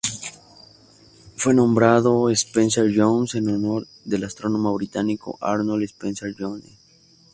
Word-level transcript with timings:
Fue 1.35 1.53
nombrado 1.53 2.31
Spencer 2.31 2.91
Jones 2.91 3.35
en 3.35 3.49
honor 3.51 3.87
del 4.03 4.23
astrónomo 4.23 4.73
británico 4.73 5.37
Harold 5.39 5.83
Spencer 5.83 6.33
Jones. 6.35 6.65